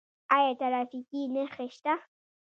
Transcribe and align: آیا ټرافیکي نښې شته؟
آیا 0.35 0.51
ټرافیکي 0.59 1.21
نښې 1.33 1.67
شته؟ 1.75 1.93